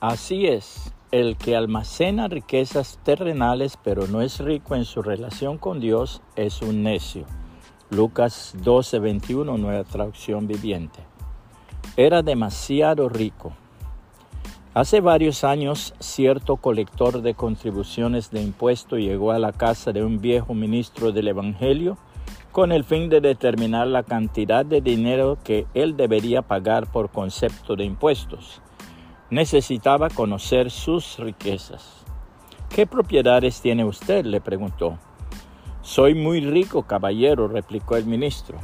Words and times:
Así 0.00 0.46
es, 0.46 0.94
el 1.10 1.36
que 1.36 1.54
almacena 1.54 2.26
riquezas 2.26 2.98
terrenales 3.02 3.76
pero 3.84 4.06
no 4.06 4.22
es 4.22 4.38
rico 4.38 4.74
en 4.74 4.86
su 4.86 5.02
relación 5.02 5.58
con 5.58 5.78
Dios 5.78 6.22
es 6.36 6.62
un 6.62 6.82
necio. 6.82 7.26
Lucas 7.90 8.56
12:21, 8.62 9.58
nueva 9.58 9.84
traducción 9.84 10.46
viviente. 10.46 11.00
Era 11.98 12.22
demasiado 12.22 13.10
rico. 13.10 13.52
Hace 14.72 15.02
varios 15.02 15.44
años, 15.44 15.92
cierto 15.98 16.56
colector 16.56 17.20
de 17.20 17.34
contribuciones 17.34 18.30
de 18.30 18.40
impuesto 18.40 18.96
llegó 18.96 19.32
a 19.32 19.38
la 19.38 19.52
casa 19.52 19.92
de 19.92 20.02
un 20.02 20.18
viejo 20.18 20.54
ministro 20.54 21.12
del 21.12 21.28
Evangelio 21.28 21.98
con 22.52 22.72
el 22.72 22.84
fin 22.84 23.10
de 23.10 23.20
determinar 23.20 23.86
la 23.86 24.02
cantidad 24.02 24.64
de 24.64 24.80
dinero 24.80 25.36
que 25.44 25.66
él 25.74 25.94
debería 25.98 26.40
pagar 26.40 26.90
por 26.90 27.10
concepto 27.10 27.76
de 27.76 27.84
impuestos. 27.84 28.62
Necesitaba 29.30 30.10
conocer 30.10 30.72
sus 30.72 31.18
riquezas. 31.18 32.04
¿Qué 32.68 32.86
propiedades 32.86 33.60
tiene 33.60 33.84
usted? 33.84 34.24
le 34.24 34.40
preguntó. 34.40 34.98
Soy 35.82 36.14
muy 36.14 36.40
rico, 36.40 36.82
caballero, 36.82 37.46
replicó 37.46 37.96
el 37.96 38.06
ministro. 38.06 38.58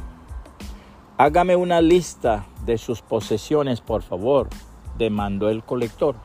Hágame 1.17 1.55
una 1.55 1.79
lista 1.79 2.45
de 2.65 2.77
sus 2.77 3.01
posesiones, 3.01 3.79
por 3.79 4.01
favor, 4.01 4.49
demandó 4.97 5.49
el 5.49 5.63
colector. 5.63 6.15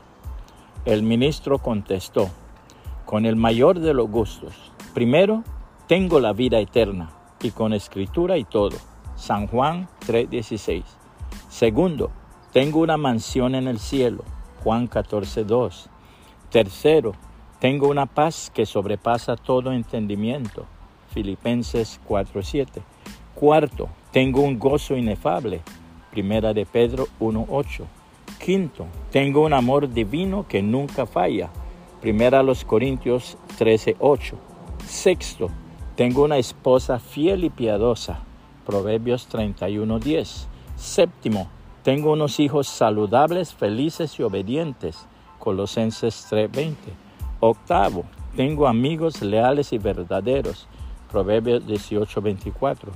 El 0.83 1.03
ministro 1.03 1.59
contestó, 1.59 2.29
con 3.05 3.25
el 3.25 3.37
mayor 3.37 3.79
de 3.79 3.93
los 3.93 4.09
gustos. 4.09 4.53
Primero, 4.93 5.43
tengo 5.87 6.19
la 6.19 6.33
vida 6.33 6.59
eterna, 6.59 7.11
y 7.41 7.51
con 7.51 7.71
escritura 7.71 8.37
y 8.37 8.43
todo. 8.43 8.75
San 9.15 9.47
Juan 9.47 9.87
3:16. 10.05 10.83
Segundo, 11.49 12.11
tengo 12.51 12.79
una 12.79 12.97
mansión 12.97 13.55
en 13.55 13.67
el 13.67 13.79
cielo. 13.79 14.23
Juan 14.63 14.87
14:2. 14.87 15.89
Tercero, 16.49 17.13
tengo 17.59 17.89
una 17.89 18.05
paz 18.05 18.51
que 18.53 18.65
sobrepasa 18.65 19.35
todo 19.35 19.73
entendimiento. 19.73 20.65
Filipenses 21.13 21.99
4:7. 22.07 22.81
Cuarto, 23.35 23.89
tengo 24.11 24.41
un 24.41 24.57
gozo 24.59 24.95
inefable. 24.95 25.61
Primera 26.11 26.53
de 26.53 26.65
Pedro 26.65 27.07
1:8. 27.19 27.85
Quinto, 28.39 28.85
tengo 29.11 29.43
un 29.43 29.53
amor 29.53 29.91
divino 29.91 30.45
que 30.47 30.61
nunca 30.61 31.05
falla. 31.05 31.49
Primera 32.01 32.39
a 32.39 32.43
los 32.43 32.63
Corintios 32.63 33.37
13:8. 33.57 34.37
Sexto, 34.85 35.49
tengo 35.95 36.23
una 36.23 36.37
esposa 36.37 36.99
fiel 36.99 37.43
y 37.43 37.49
piadosa. 37.49 38.19
Proverbios 38.65 39.27
31:10. 39.27 40.47
Séptimo, 40.75 41.47
tengo 41.83 42.13
unos 42.13 42.39
hijos 42.39 42.67
saludables, 42.67 43.53
felices 43.53 44.17
y 44.17 44.23
obedientes. 44.23 45.05
Colosenses 45.39 46.25
3:20. 46.29 46.75
Octavo, 47.41 48.05
tengo 48.37 48.67
amigos 48.67 49.21
leales 49.21 49.73
y 49.73 49.77
verdaderos. 49.77 50.67
Proverbios 51.11 51.67
18:24. 51.67 52.91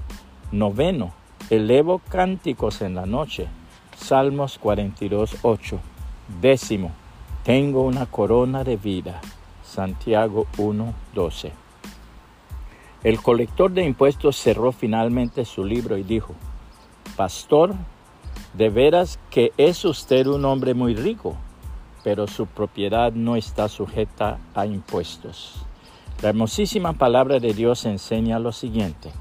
Noveno, 0.54 1.12
elevo 1.50 2.02
cánticos 2.10 2.82
en 2.82 2.96
la 2.96 3.06
noche. 3.06 3.48
Salmos 3.98 4.58
42:8. 4.58 5.80
Décimo, 6.42 6.92
tengo 7.44 7.82
una 7.82 8.06
corona 8.06 8.64
de 8.64 8.78
vida. 8.78 9.20
Santiago 9.64 10.48
1:12. 10.58 11.52
El 13.04 13.22
colector 13.22 13.72
de 13.72 13.84
impuestos 13.84 14.38
cerró 14.38 14.72
finalmente 14.72 15.46
su 15.46 15.64
libro 15.64 15.98
y 15.98 16.04
dijo, 16.04 16.34
Pastor, 17.16 17.76
de 18.58 18.70
veras 18.70 19.20
que 19.30 19.52
es 19.58 19.86
usted 19.86 20.26
un 20.26 20.44
hombre 20.44 20.74
muy 20.74 20.96
rico, 20.96 21.38
pero 22.04 22.26
su 22.28 22.48
propiedad 22.48 23.12
no 23.14 23.36
está 23.36 23.70
sujeta 23.70 24.40
a 24.56 24.66
impuestos. 24.66 25.64
La 26.24 26.30
hermosísima 26.30 26.94
palabra 26.94 27.40
de 27.40 27.54
Dios 27.54 27.86
enseña 27.86 28.40
lo 28.40 28.52
siguiente, 28.52 29.12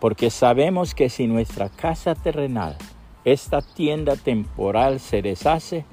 porque 0.00 0.30
sabemos 0.30 0.94
que 0.96 1.08
si 1.08 1.28
nuestra 1.28 1.68
casa 1.68 2.16
terrenal, 2.16 2.76
esta 3.24 3.62
tienda 3.62 4.16
temporal 4.16 4.98
se 4.98 5.22
deshace, 5.22 5.84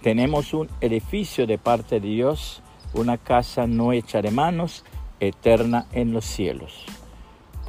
tenemos 0.00 0.54
un 0.54 0.68
edificio 0.80 1.48
de 1.48 1.58
parte 1.58 1.98
de 1.98 2.08
Dios, 2.08 2.62
una 2.94 3.18
casa 3.18 3.66
no 3.66 3.92
hecha 3.92 4.22
de 4.22 4.30
manos, 4.30 4.84
eterna 5.18 5.86
en 5.92 6.12
los 6.12 6.26
cielos. 6.26 6.86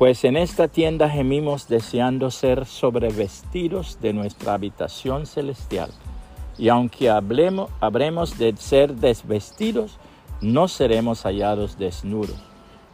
Pues 0.01 0.23
en 0.23 0.35
esta 0.35 0.67
tienda 0.67 1.07
gemimos 1.07 1.67
deseando 1.67 2.31
ser 2.31 2.66
sobrevestidos 2.66 4.00
de 4.01 4.13
nuestra 4.13 4.56
habitación 4.56 5.28
celestial. 5.28 5.91
Y 6.57 6.69
aunque 6.69 7.12
hablemos, 7.12 7.69
habremos 7.81 8.40
de 8.40 8.57
ser 8.57 8.95
desvestidos, 8.95 10.00
no 10.41 10.67
seremos 10.67 11.22
hallados 11.22 11.78
desnudos, 11.78 12.41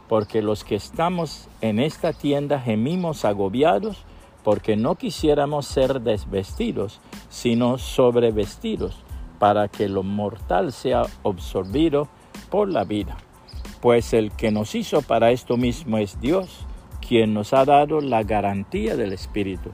porque 0.06 0.42
los 0.42 0.64
que 0.64 0.74
estamos 0.74 1.48
en 1.62 1.78
esta 1.78 2.12
tienda 2.12 2.60
gemimos 2.60 3.24
agobiados, 3.24 4.04
porque 4.44 4.76
no 4.76 4.96
quisiéramos 4.96 5.64
ser 5.64 6.02
desvestidos, 6.02 7.00
sino 7.30 7.78
sobrevestidos, 7.78 9.02
para 9.38 9.68
que 9.68 9.88
lo 9.88 10.02
mortal 10.02 10.74
sea 10.74 11.04
absorbido 11.24 12.06
por 12.50 12.68
la 12.68 12.84
vida. 12.84 13.16
Pues 13.80 14.12
el 14.12 14.30
que 14.30 14.50
nos 14.50 14.74
hizo 14.74 15.00
para 15.00 15.30
esto 15.30 15.56
mismo 15.56 15.96
es 15.96 16.20
Dios, 16.20 16.66
quien 17.08 17.32
nos 17.32 17.54
ha 17.54 17.64
dado 17.64 18.00
la 18.00 18.22
garantía 18.22 18.94
del 18.94 19.14
Espíritu. 19.14 19.70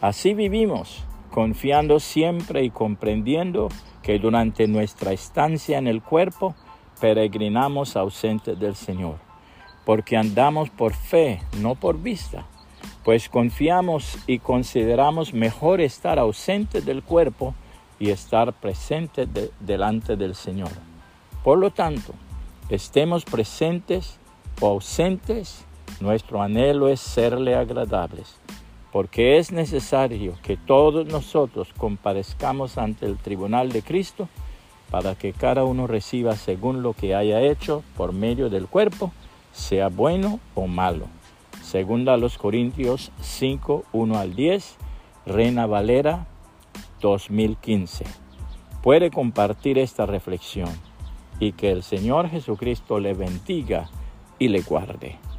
Así 0.00 0.34
vivimos, 0.34 1.04
confiando 1.30 1.98
siempre 1.98 2.62
y 2.62 2.70
comprendiendo 2.70 3.68
que 4.02 4.18
durante 4.18 4.68
nuestra 4.68 5.12
estancia 5.12 5.78
en 5.78 5.88
el 5.88 6.00
cuerpo, 6.00 6.54
peregrinamos 7.00 7.96
ausentes 7.96 8.58
del 8.58 8.76
Señor, 8.76 9.16
porque 9.84 10.16
andamos 10.16 10.70
por 10.70 10.94
fe, 10.94 11.40
no 11.58 11.74
por 11.74 12.00
vista, 12.00 12.46
pues 13.04 13.28
confiamos 13.28 14.18
y 14.26 14.38
consideramos 14.38 15.34
mejor 15.34 15.80
estar 15.80 16.18
ausentes 16.18 16.84
del 16.84 17.02
cuerpo 17.02 17.54
y 17.98 18.10
estar 18.10 18.52
presentes 18.52 19.28
delante 19.58 20.16
del 20.16 20.34
Señor. 20.34 20.70
Por 21.42 21.58
lo 21.58 21.70
tanto, 21.70 22.14
estemos 22.68 23.24
presentes 23.24 24.18
o 24.60 24.68
ausentes, 24.68 25.64
nuestro 26.00 26.42
anhelo 26.42 26.88
es 26.88 27.00
serle 27.00 27.54
agradables, 27.54 28.36
porque 28.92 29.38
es 29.38 29.52
necesario 29.52 30.34
que 30.42 30.56
todos 30.56 31.06
nosotros 31.06 31.68
comparezcamos 31.76 32.78
ante 32.78 33.06
el 33.06 33.18
tribunal 33.18 33.70
de 33.70 33.82
Cristo 33.82 34.28
para 34.90 35.14
que 35.14 35.32
cada 35.32 35.64
uno 35.64 35.86
reciba 35.86 36.34
según 36.36 36.82
lo 36.82 36.94
que 36.94 37.14
haya 37.14 37.40
hecho 37.40 37.84
por 37.96 38.12
medio 38.12 38.50
del 38.50 38.66
cuerpo, 38.66 39.12
sea 39.52 39.88
bueno 39.88 40.40
o 40.54 40.66
malo. 40.66 41.06
Segunda 41.62 42.14
a 42.14 42.16
los 42.16 42.38
Corintios 42.38 43.12
5, 43.20 43.84
1 43.92 44.18
al 44.18 44.34
10, 44.34 44.76
Reina 45.26 45.66
Valera 45.66 46.26
2015. 47.00 48.04
Puede 48.82 49.10
compartir 49.10 49.78
esta 49.78 50.06
reflexión 50.06 50.70
y 51.38 51.52
que 51.52 51.70
el 51.70 51.82
Señor 51.82 52.28
Jesucristo 52.28 52.98
le 52.98 53.14
bendiga 53.14 53.88
y 54.38 54.48
le 54.48 54.62
guarde. 54.62 55.29